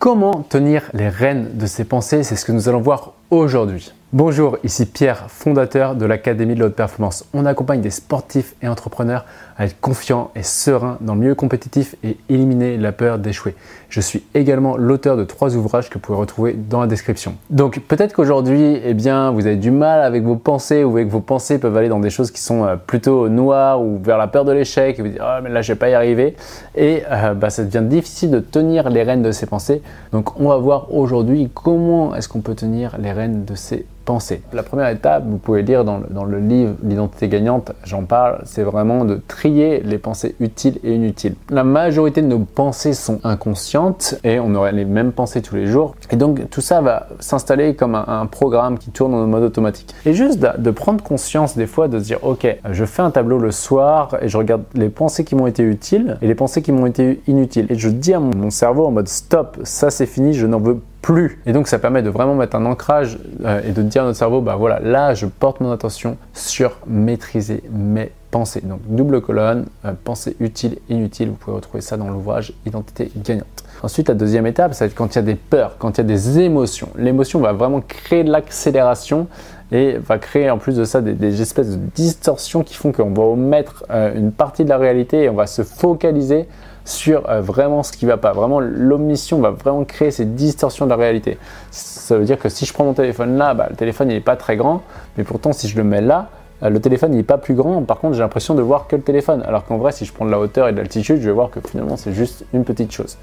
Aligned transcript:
Comment 0.00 0.42
tenir 0.42 0.88
les 0.94 1.10
rênes 1.10 1.58
de 1.58 1.66
ses 1.66 1.84
pensées? 1.84 2.22
C'est 2.22 2.34
ce 2.34 2.46
que 2.46 2.52
nous 2.52 2.70
allons 2.70 2.80
voir 2.80 3.12
aujourd'hui. 3.30 3.92
Bonjour, 4.12 4.58
ici 4.64 4.86
Pierre, 4.86 5.26
fondateur 5.28 5.94
de 5.94 6.04
l'Académie 6.04 6.56
de 6.56 6.58
la 6.58 6.66
haute 6.66 6.74
performance. 6.74 7.24
On 7.32 7.46
accompagne 7.46 7.80
des 7.80 7.90
sportifs 7.90 8.56
et 8.60 8.66
entrepreneurs 8.66 9.24
à 9.56 9.66
être 9.66 9.80
confiants 9.80 10.32
et 10.34 10.42
sereins 10.42 10.98
dans 11.00 11.14
le 11.14 11.20
milieu 11.20 11.36
compétitif 11.36 11.94
et 12.02 12.16
éliminer 12.28 12.76
la 12.76 12.90
peur 12.90 13.20
d'échouer. 13.20 13.54
Je 13.88 14.00
suis 14.00 14.24
également 14.34 14.76
l'auteur 14.76 15.16
de 15.16 15.22
trois 15.22 15.54
ouvrages 15.54 15.88
que 15.90 15.94
vous 15.94 16.00
pouvez 16.00 16.18
retrouver 16.18 16.54
dans 16.54 16.80
la 16.80 16.88
description. 16.88 17.34
Donc 17.50 17.78
peut-être 17.86 18.12
qu'aujourd'hui, 18.12 18.80
eh 18.84 18.94
bien, 18.94 19.30
vous 19.30 19.46
avez 19.46 19.54
du 19.54 19.70
mal 19.70 20.02
avec 20.02 20.24
vos 20.24 20.34
pensées 20.34 20.82
ou 20.82 20.94
que 20.94 21.04
vos 21.04 21.20
pensées 21.20 21.58
peuvent 21.60 21.76
aller 21.76 21.88
dans 21.88 22.00
des 22.00 22.10
choses 22.10 22.32
qui 22.32 22.40
sont 22.40 22.64
euh, 22.64 22.74
plutôt 22.74 23.28
noires 23.28 23.80
ou 23.80 24.00
vers 24.02 24.18
la 24.18 24.26
peur 24.26 24.44
de 24.44 24.50
l'échec 24.50 24.98
et 24.98 25.02
vous 25.02 25.08
dites 25.08 25.20
ah 25.20 25.40
mais 25.40 25.50
là 25.50 25.62
je 25.62 25.72
vais 25.72 25.78
pas 25.78 25.88
y 25.88 25.94
arriver 25.94 26.34
et 26.74 27.02
euh, 27.10 27.34
bah, 27.34 27.50
ça 27.50 27.62
devient 27.62 27.86
difficile 27.86 28.30
de 28.32 28.40
tenir 28.40 28.90
les 28.90 29.04
rênes 29.04 29.22
de 29.22 29.30
ces 29.30 29.46
pensées. 29.46 29.82
Donc 30.10 30.40
on 30.40 30.48
va 30.48 30.56
voir 30.56 30.92
aujourd'hui 30.92 31.48
comment 31.54 32.16
est-ce 32.16 32.28
qu'on 32.28 32.40
peut 32.40 32.56
tenir 32.56 32.96
les 32.98 33.12
rênes 33.12 33.19
de 33.28 33.54
ces 33.54 33.86
pensées. 34.04 34.42
La 34.52 34.62
première 34.62 34.88
étape, 34.88 35.24
vous 35.26 35.38
pouvez 35.38 35.62
lire 35.62 35.84
dans 35.84 35.98
le, 35.98 36.38
livre 36.38 36.74
L'identité 36.82 37.28
gagnante, 37.28 37.72
j'en 37.84 38.04
parle, 38.04 38.40
c'est 38.44 38.62
vraiment 38.62 39.04
de 39.04 39.20
trier 39.28 39.80
les 39.80 39.98
pensées 39.98 40.34
utiles 40.40 40.78
et 40.82 40.94
inutiles. 40.94 41.34
La 41.50 41.64
majorité 41.64 42.22
de 42.22 42.26
nos 42.26 42.40
pensées 42.40 42.94
sont 42.94 43.20
inconscientes 43.24 44.16
et 44.24 44.40
on 44.40 44.54
aurait 44.54 44.72
les 44.72 44.84
mêmes 44.84 45.12
pensées 45.12 45.42
tous 45.42 45.54
les 45.54 45.66
jours. 45.66 45.94
Et 46.10 46.16
donc 46.16 46.48
tout 46.50 46.60
ça 46.60 46.80
va 46.80 47.08
s'installer 47.20 47.74
comme 47.74 47.94
un, 47.94 48.26
programme 48.26 48.78
qui 48.78 48.90
tourne 48.90 49.14
en 49.14 49.26
mode 49.26 49.42
automatique. 49.42 49.94
Et 50.06 50.14
juste 50.14 50.38
de, 50.38 50.48
de, 50.58 50.70
prendre 50.70 51.02
conscience 51.02 51.56
des 51.56 51.66
fois 51.66 51.88
de 51.88 51.98
se 51.98 52.04
dire 52.04 52.18
ok, 52.22 52.46
je 52.70 52.84
fais 52.84 53.02
un 53.02 53.10
tableau 53.10 53.38
le 53.38 53.50
soir 53.50 54.16
et 54.20 54.28
je 54.28 54.36
regarde 54.36 54.62
les 54.74 54.88
pensées 54.88 55.24
qui 55.24 55.34
m'ont 55.34 55.46
été 55.46 55.62
utiles 55.62 56.16
et 56.22 56.26
les 56.26 56.34
pensées 56.34 56.62
qui 56.62 56.72
m'ont 56.72 56.86
été 56.86 57.20
inutiles. 57.26 57.66
Et 57.70 57.76
je 57.76 57.88
dis 57.88 58.14
à 58.14 58.20
mon, 58.20 58.30
mon 58.36 58.50
cerveau 58.50 58.86
en 58.86 58.90
mode 58.90 59.08
stop, 59.08 59.58
ça 59.64 59.90
c'est 59.90 60.06
fini, 60.06 60.32
je 60.32 60.46
n'en 60.46 60.58
veux 60.58 60.80
plus. 61.02 61.40
Et 61.46 61.52
donc 61.52 61.68
ça 61.68 61.78
permet 61.78 62.02
de 62.02 62.10
vraiment 62.10 62.34
mettre 62.34 62.56
un 62.56 62.66
ancrage 62.66 63.18
euh, 63.44 63.60
et 63.64 63.72
de 63.72 63.82
dire 63.82 64.02
à 64.02 64.06
notre 64.06 64.18
cerveau, 64.18 64.40
bah 64.40 64.56
voilà, 64.56 64.80
là 64.80 65.14
je 65.14 65.26
porte 65.26 65.60
mon 65.60 65.72
attention 65.72 66.16
sur 66.32 66.78
maîtriser 66.86 67.62
mes 67.70 68.12
pensées. 68.30 68.60
Donc 68.62 68.80
double 68.86 69.20
colonne, 69.20 69.66
euh, 69.84 69.92
pensée 70.04 70.36
utile, 70.40 70.78
inutile, 70.88 71.28
vous 71.28 71.34
pouvez 71.34 71.56
retrouver 71.56 71.80
ça 71.80 71.96
dans 71.96 72.08
l'ouvrage 72.08 72.52
Identité 72.66 73.10
gagnante. 73.16 73.46
Ensuite, 73.82 74.08
la 74.08 74.14
deuxième 74.14 74.46
étape, 74.46 74.74
ça 74.74 74.84
va 74.84 74.90
être 74.90 74.94
quand 74.94 75.14
il 75.14 75.16
y 75.16 75.18
a 75.18 75.22
des 75.22 75.34
peurs, 75.34 75.78
quand 75.78 75.96
il 75.96 75.98
y 75.98 76.04
a 76.04 76.04
des 76.04 76.38
émotions. 76.40 76.88
L'émotion 76.96 77.40
va 77.40 77.52
vraiment 77.52 77.80
créer 77.80 78.24
de 78.24 78.30
l'accélération 78.30 79.26
et 79.72 79.96
va 79.98 80.18
créer 80.18 80.50
en 80.50 80.58
plus 80.58 80.76
de 80.76 80.84
ça 80.84 81.00
des, 81.00 81.42
espèces 81.42 81.70
de 81.70 81.80
distorsions 81.94 82.62
qui 82.62 82.74
font 82.74 82.92
qu'on 82.92 83.12
va 83.12 83.22
omettre 83.22 83.84
euh, 83.90 84.14
une 84.14 84.32
partie 84.32 84.64
de 84.64 84.68
la 84.68 84.78
réalité 84.78 85.24
et 85.24 85.28
on 85.28 85.34
va 85.34 85.46
se 85.46 85.62
focaliser 85.62 86.46
sur 86.84 87.28
euh, 87.30 87.40
vraiment 87.40 87.82
ce 87.82 87.92
qui 87.92 88.04
va 88.04 88.16
pas. 88.16 88.32
Vraiment, 88.32 88.60
l'omission 88.60 89.40
va 89.40 89.50
vraiment 89.50 89.84
créer 89.84 90.10
ces 90.10 90.24
distorsions 90.24 90.86
de 90.86 90.90
la 90.90 90.96
réalité. 90.96 91.38
Ça 91.70 92.18
veut 92.18 92.24
dire 92.24 92.38
que 92.38 92.48
si 92.48 92.66
je 92.66 92.72
prends 92.72 92.84
mon 92.84 92.94
téléphone 92.94 93.36
là, 93.36 93.54
bah, 93.54 93.68
le 93.70 93.76
téléphone 93.76 94.08
n'est 94.08 94.20
pas 94.20 94.36
très 94.36 94.56
grand, 94.56 94.82
mais 95.16 95.24
pourtant 95.24 95.52
si 95.52 95.68
je 95.68 95.76
le 95.76 95.84
mets 95.84 96.00
là, 96.00 96.30
le 96.62 96.80
téléphone 96.80 97.12
n'est 97.12 97.22
pas 97.22 97.38
plus 97.38 97.54
grand, 97.54 97.82
par 97.82 97.98
contre 97.98 98.14
j'ai 98.14 98.20
l'impression 98.20 98.54
de 98.54 98.62
voir 98.62 98.86
que 98.86 98.96
le 98.96 99.02
téléphone. 99.02 99.42
Alors 99.46 99.64
qu'en 99.64 99.78
vrai, 99.78 99.92
si 99.92 100.04
je 100.04 100.12
prends 100.12 100.26
de 100.26 100.30
la 100.30 100.38
hauteur 100.38 100.68
et 100.68 100.72
de 100.72 100.76
l'altitude, 100.76 101.20
je 101.20 101.26
vais 101.26 101.32
voir 101.32 101.50
que 101.50 101.60
finalement 101.60 101.96
c'est 101.96 102.12
juste 102.12 102.44
une 102.52 102.64
petite 102.64 102.92
chose. 102.92 103.16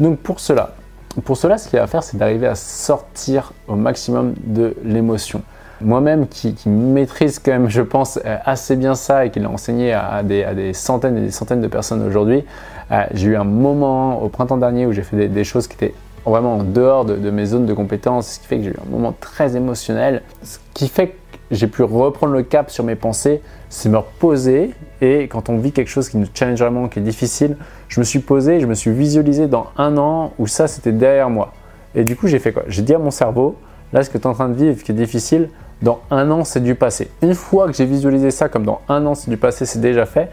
Donc 0.00 0.18
pour 0.18 0.40
cela, 0.40 0.74
pour 1.22 1.36
cela, 1.36 1.58
ce 1.58 1.68
qu'il 1.68 1.78
va 1.78 1.86
faire, 1.86 2.02
c'est 2.02 2.16
d'arriver 2.16 2.46
à 2.46 2.54
sortir 2.54 3.52
au 3.68 3.76
maximum 3.76 4.34
de 4.44 4.74
l'émotion. 4.84 5.42
Moi-même, 5.80 6.26
qui, 6.28 6.56
maîtrise 6.66 7.38
quand 7.38 7.52
même, 7.52 7.68
je 7.68 7.82
pense, 7.82 8.18
euh, 8.24 8.36
assez 8.44 8.76
bien 8.76 8.94
ça 8.94 9.26
et 9.26 9.30
qui 9.30 9.40
l'a 9.40 9.50
enseigné 9.50 9.92
à, 9.92 10.22
des, 10.22 10.72
centaines 10.72 11.16
et 11.18 11.20
des 11.20 11.30
centaines 11.30 11.60
de 11.60 11.68
personnes 11.68 12.02
aujourd'hui, 12.06 12.44
euh, 12.90 13.04
j'ai 13.12 13.28
eu 13.28 13.36
un 13.36 13.44
moment 13.44 14.22
au 14.22 14.28
printemps 14.28 14.56
dernier 14.56 14.86
où 14.86 14.92
j'ai 14.92 15.02
fait 15.02 15.28
des, 15.28 15.44
choses 15.44 15.66
qui 15.66 15.74
étaient 15.74 15.94
vraiment 16.24 16.54
en 16.54 16.62
dehors 16.62 17.04
de, 17.04 17.30
mes 17.30 17.46
zones 17.46 17.66
de 17.66 17.74
compétences, 17.74 18.28
ce 18.28 18.40
qui 18.40 18.46
fait 18.46 18.58
que 18.58 18.64
j'ai 18.64 18.70
eu 18.70 18.76
un 18.86 18.90
moment 18.90 19.14
très 19.20 19.56
émotionnel, 19.56 20.22
ce 20.42 20.58
qui 20.74 20.88
fait 20.88 21.16
j'ai 21.50 21.66
pu 21.66 21.82
reprendre 21.82 22.32
le 22.32 22.42
cap 22.42 22.70
sur 22.70 22.84
mes 22.84 22.94
pensées, 22.94 23.42
c'est 23.68 23.88
me 23.88 23.98
reposer 23.98 24.70
et 25.00 25.28
quand 25.28 25.48
on 25.48 25.58
vit 25.58 25.72
quelque 25.72 25.88
chose 25.88 26.08
qui 26.08 26.16
nous 26.16 26.26
challenge 26.32 26.60
vraiment, 26.60 26.88
qui 26.88 26.98
est 26.98 27.02
difficile, 27.02 27.56
je 27.88 28.00
me 28.00 28.04
suis 28.04 28.20
posé, 28.20 28.60
je 28.60 28.66
me 28.66 28.74
suis 28.74 28.90
visualisé 28.90 29.46
dans 29.46 29.66
un 29.76 29.96
an 29.98 30.32
où 30.38 30.46
ça 30.46 30.66
c'était 30.68 30.92
derrière 30.92 31.30
moi. 31.30 31.52
Et 31.94 32.04
du 32.04 32.16
coup 32.16 32.26
j'ai 32.26 32.38
fait 32.38 32.52
quoi? 32.52 32.62
J'ai 32.68 32.82
dit 32.82 32.94
à 32.94 32.98
mon 32.98 33.10
cerveau, 33.10 33.56
là 33.92 34.02
ce 34.02 34.10
que 34.10 34.18
tu 34.18 34.24
es 34.24 34.26
en 34.26 34.32
train 34.32 34.48
de 34.48 34.54
vivre 34.54 34.82
qui 34.82 34.92
est 34.92 34.94
difficile, 34.94 35.50
dans 35.82 36.00
un 36.10 36.30
an 36.30 36.44
c'est 36.44 36.60
du 36.60 36.74
passé. 36.74 37.10
Une 37.22 37.34
fois 37.34 37.66
que 37.66 37.74
j'ai 37.74 37.84
visualisé 37.84 38.30
ça 38.30 38.48
comme 38.48 38.64
dans 38.64 38.80
un 38.88 39.04
an 39.06 39.14
c'est 39.14 39.30
du 39.30 39.36
passé, 39.36 39.66
c'est 39.66 39.80
déjà 39.80 40.06
fait, 40.06 40.30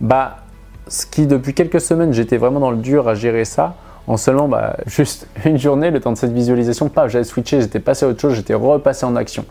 bah 0.00 0.38
ce 0.88 1.06
qui 1.06 1.26
depuis 1.26 1.54
quelques 1.54 1.80
semaines 1.80 2.12
j'étais 2.12 2.36
vraiment 2.36 2.60
dans 2.60 2.70
le 2.70 2.76
dur 2.76 3.08
à 3.08 3.14
gérer 3.14 3.44
ça, 3.44 3.76
en 4.10 4.16
seulement 4.16 4.48
bah, 4.48 4.76
juste 4.86 5.28
une 5.44 5.56
journée, 5.56 5.92
le 5.92 6.00
temps 6.00 6.10
de 6.10 6.18
cette 6.18 6.32
visualisation, 6.32 6.88
pas, 6.88 7.06
j'avais 7.06 7.24
switché, 7.24 7.60
j'étais 7.60 7.78
passé 7.78 8.04
à 8.04 8.08
autre 8.08 8.20
chose, 8.20 8.34
j'étais 8.34 8.54
repassé 8.54 9.06
en 9.06 9.14
action. 9.14 9.44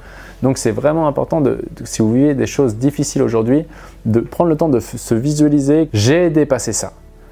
Donc 0.43 0.57
c'est 0.57 0.71
vraiment 0.71 1.07
important, 1.07 1.39
de, 1.39 1.63
si 1.85 2.01
vous 2.01 2.13
vivez 2.13 2.33
des 2.33 2.45
choses 2.45 2.75
difficiles 2.75 3.21
aujourd'hui, 3.21 3.65
de 4.05 4.19
prendre 4.19 4.49
le 4.49 4.57
temps 4.57 4.67
de 4.67 4.81
se 4.81 5.15
visualiser, 5.15 5.89
j'ai 5.93 6.29
dépassé 6.29 6.73
ça. 6.73 6.91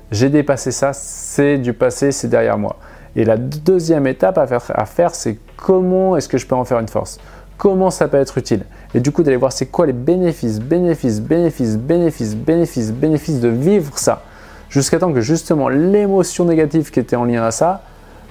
J'ai 0.10 0.30
dépassé 0.30 0.72
ça, 0.72 0.94
c'est 0.94 1.58
du 1.58 1.74
passé, 1.74 2.14
c'est 2.14 2.30
derrière 2.30 2.58
moi. 2.58 2.78
Et 3.18 3.26
la 3.26 3.36
deuxième 3.36 4.08
étape 4.08 4.38
à 4.38 4.48
faire, 4.48 4.64
à 4.74 4.86
faire 4.86 5.14
c'est 5.14 5.38
comment 5.58 6.16
est-ce 6.16 6.30
que 6.30 6.38
je 6.38 6.48
peux 6.48 6.56
en 6.56 6.64
faire 6.64 6.80
une 6.80 6.88
force? 6.88 7.20
Comment 7.58 7.90
ça 7.90 8.08
peut 8.08 8.18
être 8.18 8.38
utile? 8.38 8.64
Et 8.94 9.02
du 9.02 9.12
coup, 9.12 9.24
d'aller 9.24 9.36
voir 9.36 9.52
c'est 9.52 9.66
quoi 9.66 9.86
les 9.86 9.92
bénéfices, 9.92 10.62
bénéfices, 10.62 11.20
bénéfices, 11.20 11.78
bénéfices, 11.78 12.36
bénéfices, 12.36 12.94
bénéfices 12.94 13.42
de 13.42 13.50
vivre 13.50 13.98
ça 13.98 14.24
jusqu'à 14.70 15.00
temps 15.00 15.14
que 15.14 15.22
justement 15.22 15.70
l'émotion 15.70 16.46
négative 16.46 16.92
qui 16.92 17.00
était 17.00 17.16
en 17.16 17.26
lien 17.26 17.44
à 17.44 17.52
ça 17.52 17.84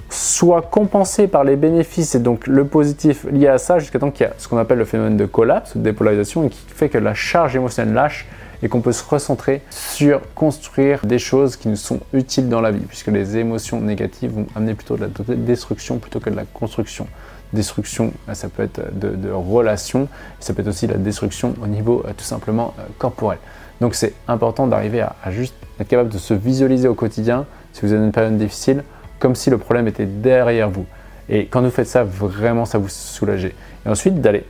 soit 0.09 0.61
compensée 0.61 1.27
par 1.27 1.43
les 1.43 1.55
bénéfices 1.55 2.15
et 2.15 2.19
donc 2.19 2.47
le 2.47 2.65
positif 2.65 3.25
lié 3.29 3.47
à 3.47 3.57
ça, 3.57 3.79
jusqu'à 3.79 3.99
temps 3.99 4.11
qu'il 4.11 4.25
y 4.25 4.29
a 4.29 4.33
ce 4.37 4.47
qu'on 4.47 4.57
appelle 4.57 4.77
le 4.77 4.85
phénomène 4.85 5.17
de 5.17 5.25
collapse 5.25 5.75
de 5.75 5.81
dépolarisation 5.81 6.45
et 6.45 6.49
qui 6.49 6.63
fait 6.67 6.89
que 6.89 6.97
la 6.97 7.13
charge 7.13 7.55
émotionnelle 7.55 7.93
lâche 7.93 8.25
et 8.63 8.69
qu'on 8.69 8.81
peut 8.81 8.91
se 8.91 9.03
recentrer 9.03 9.61
sur 9.69 10.21
construire 10.33 11.05
des 11.05 11.19
choses 11.19 11.55
qui 11.55 11.67
nous 11.67 11.75
sont 11.75 11.99
utiles 12.13 12.49
dans 12.49 12.61
la 12.61 12.71
vie, 12.71 12.85
puisque 12.87 13.07
les 13.07 13.37
émotions 13.37 13.79
négatives 13.79 14.31
vont 14.31 14.47
amener 14.55 14.73
plutôt 14.73 14.97
de 14.97 15.01
la 15.01 15.35
destruction 15.35 15.97
plutôt 15.97 16.19
que 16.19 16.29
de 16.29 16.35
la 16.35 16.45
construction. 16.45 17.07
Destruction, 17.53 18.11
ça 18.33 18.49
peut 18.49 18.63
être 18.63 18.81
de, 18.93 19.31
relations, 19.31 20.09
ça 20.39 20.53
peut 20.53 20.61
être 20.61 20.67
aussi 20.67 20.87
la 20.87 20.97
destruction 20.97 21.53
au 21.61 21.67
niveau 21.67 22.03
euh, 22.05 22.11
tout 22.15 22.25
simplement 22.25 22.73
euh, 22.77 22.83
corporel. 22.97 23.39
Donc 23.79 23.95
c'est 23.95 24.13
important 24.27 24.67
d'arriver 24.67 25.01
à, 25.01 25.31
juste 25.31 25.55
être 25.79 25.87
capable 25.87 26.09
de 26.09 26.17
se 26.17 26.33
visualiser 26.33 26.87
au 26.87 26.95
quotidien, 26.95 27.45
si 27.73 27.85
vous 27.85 27.93
avez 27.93 28.03
une 28.03 28.11
période 28.11 28.37
difficile, 28.37 28.83
comme 29.19 29.35
si 29.35 29.49
le 29.49 29.57
problème 29.57 29.87
était 29.87 30.05
derrière 30.05 30.69
vous. 30.69 30.85
Et 31.29 31.45
quand 31.45 31.61
vous 31.61 31.69
faites 31.69 31.87
ça, 31.87 32.03
vraiment, 32.03 32.65
ça 32.65 32.77
vous 32.77 32.89
soulage. 32.89 33.45
Et 33.45 33.53
ensuite, 33.85 34.19
d'aller 34.19 34.43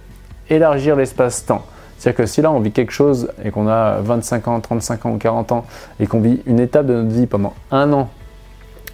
élargir 0.49 0.95
l'espace-temps. 0.95 1.65
C'est-à-dire 1.97 2.17
que 2.17 2.25
si 2.25 2.41
là, 2.41 2.51
on 2.51 2.59
vit 2.59 2.71
quelque 2.71 2.91
chose 2.91 3.29
et 3.43 3.51
qu'on 3.51 3.67
a 3.67 3.99
25 4.01 4.47
ans, 4.47 4.59
35 4.59 5.05
ans 5.05 5.11
ou 5.13 5.17
40 5.17 5.51
ans 5.51 5.65
et 5.99 6.07
qu'on 6.07 6.19
vit 6.19 6.41
une 6.45 6.59
étape 6.59 6.85
de 6.85 6.93
notre 6.93 7.09
vie 7.09 7.25
pendant 7.25 7.53
un 7.71 7.91
an 7.93 8.09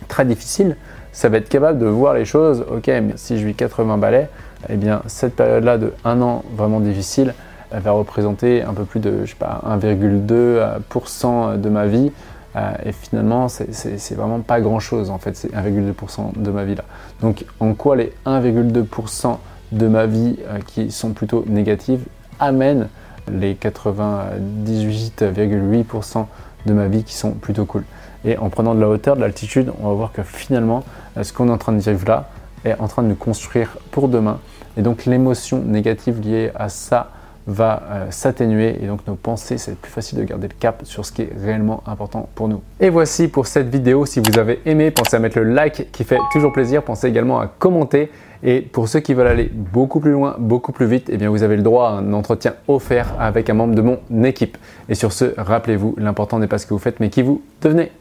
très 0.08 0.26
difficile, 0.26 0.78
ça 1.12 1.30
va 1.30 1.38
être 1.38 1.50
capable 1.50 1.80
de 1.80 1.86
voir 1.86 2.14
les 2.14 2.26
choses, 2.26 2.66
ok, 2.72 2.88
mais 2.88 3.14
si 3.16 3.40
je 3.40 3.46
vis 3.46 3.54
80 3.54 3.98
balais, 3.98 4.30
eh 4.70 4.76
bien 4.76 5.02
cette 5.08 5.36
période-là 5.36 5.78
de 5.78 5.94
un 6.06 6.22
an 6.22 6.44
vraiment 6.56 6.80
difficile, 6.80 7.34
elle 7.72 7.82
va 7.82 7.92
représenter 7.92 8.62
un 8.62 8.74
peu 8.74 8.86
plus 8.86 9.00
de, 9.00 9.26
je 9.26 9.32
sais 9.32 9.36
pas, 9.36 9.62
1,2% 9.68 11.60
de 11.60 11.70
ma 11.70 11.88
vie. 11.88 12.12
Euh, 12.56 12.72
et 12.86 12.92
finalement, 12.92 13.48
c'est 13.48 14.14
vraiment 14.14 14.42
pas 14.42 14.62
grand 14.62 14.80
chose 14.80 15.10
en 15.10 15.18
fait, 15.18 15.36
c'est 15.36 15.52
1,2% 15.52 16.38
de 16.40 16.52
ma 16.52 16.64
vie 16.66 16.76
là. 16.76 16.84
Donc, 17.22 17.46
en 17.60 17.74
quoi 17.74 17.96
les 17.96 18.14
1,2% 18.28 19.38
de 19.72 19.88
ma 19.88 20.06
vie 20.06 20.38
euh, 20.48 20.60
qui 20.68 20.92
sont 20.92 21.14
plutôt 21.14 21.44
négatives 21.48 22.06
amènent 22.40 22.88
les 23.32 23.56
98,8% 23.56 26.26
de 26.66 26.74
ma 26.74 26.88
vie 26.88 27.04
qui 27.04 27.14
sont 27.14 27.32
plutôt 27.32 27.66
cool. 27.66 27.84
Et 28.26 28.38
en 28.38 28.50
prenant 28.50 28.74
de 28.74 28.80
la 28.80 28.88
hauteur, 28.88 29.16
de 29.16 29.22
l'altitude, 29.22 29.72
on 29.82 29.90
va 29.90 29.94
voir 29.94 30.12
que 30.14 30.24
finalement, 30.24 30.84
euh, 31.18 31.24
ce 31.24 31.34
qu'on 31.34 31.50
est 31.50 31.52
en 31.52 31.58
train 31.58 31.74
de 31.74 31.80
vivre 31.80 32.08
là 32.08 32.30
est 32.64 32.80
en 32.80 32.88
train 32.88 33.04
de 33.04 33.10
nous 33.10 33.16
construire 33.16 33.78
pour 33.92 34.08
demain. 34.08 34.40
Et 34.78 34.82
donc 34.82 35.06
l'émotion 35.06 35.60
négative 35.60 36.22
liée 36.22 36.52
à 36.56 36.70
ça 36.70 37.12
va 37.48 37.84
euh, 37.90 38.06
s'atténuer 38.12 38.78
et 38.82 38.88
donc 38.88 39.06
nos 39.08 39.16
pensées, 39.16 39.58
c'est 39.58 39.76
plus 39.76 39.92
facile 39.92 40.20
de 40.20 40.24
garder 40.24 40.48
le 40.48 40.54
cap 40.58 40.82
sur 40.84 41.06
ce 41.06 41.12
qui 41.12 41.24
est 41.24 41.32
réellement 41.44 41.84
important 41.86 42.30
pour 42.36 42.48
nous. 42.48 42.62
Et 42.80 42.90
voici 42.90 43.28
pour 43.28 43.48
cette 43.48 43.70
vidéo. 43.70 44.06
Si 44.06 44.20
vous 44.20 44.40
avez 44.40 44.62
aimé, 44.66 44.92
pensez 44.92 45.16
à 45.16 45.20
mettre 45.20 45.40
le 45.40 45.46
like 45.46 45.92
qui 45.92 46.04
fait 46.04 46.20
toujours 46.32 46.54
plaisir. 46.54 46.84
Pensez 46.84 47.08
également 47.08 47.40
à 47.40 47.48
commenter. 47.48 48.12
Et 48.46 48.60
pour 48.60 48.90
ceux 48.90 49.00
qui 49.00 49.14
veulent 49.14 49.28
aller 49.28 49.50
beaucoup 49.54 50.02
plus 50.02 50.12
loin, 50.12 50.36
beaucoup 50.38 50.74
plus 50.74 50.86
vite, 50.86 51.10
eh 51.10 51.18
bien 51.18 51.30
vous 51.30 51.44
avez 51.44 51.56
le 51.56 51.64
droit 51.64 51.90
à 51.90 51.92
un 51.94 52.12
entretien 52.12 52.56
offert 52.68 53.16
avec 53.20 53.50
un 53.50 53.54
membre 53.54 53.76
de 53.76 53.82
mon 53.82 54.24
équipe. 54.24 54.58
Et 54.90 54.96
sur 54.96 55.14
ce, 55.14 55.34
rappelez-vous, 55.38 55.96
l'important 55.98 56.40
n'est 56.40 56.48
pas 56.48 56.58
ce 56.58 56.66
que 56.66 56.74
vous 56.74 56.80
faites, 56.80 57.00
mais 57.00 57.10
qui 57.10 57.22
vous 57.22 57.42
devenez. 57.62 57.92